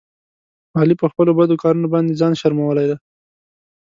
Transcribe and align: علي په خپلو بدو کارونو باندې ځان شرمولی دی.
علي 0.79 0.95
په 1.01 1.05
خپلو 1.11 1.31
بدو 1.37 1.59
کارونو 1.63 1.87
باندې 1.93 2.17
ځان 2.21 2.33
شرمولی 2.41 2.85
دی. 2.89 2.97